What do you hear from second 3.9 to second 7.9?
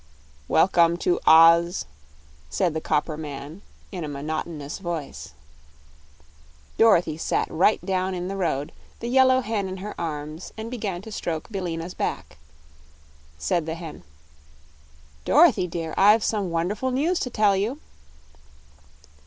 in a monotonous voice. Dorothy sat right